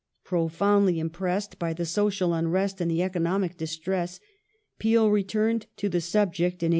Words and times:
Profoundly 0.23 0.97
impressed 0.97 1.59
by 1.59 1.73
the 1.73 1.85
social 1.85 2.33
unrest 2.33 2.81
and 2.81 2.89
the 2.89 3.03
economic 3.03 3.55
distress 3.55 4.19
Peel 4.79 5.11
re 5.11 5.23
turned 5.23 5.67
to 5.77 5.89
the 5.89 6.01
subject 6.01 6.63
in 6.63 6.69
1842. 6.69 6.69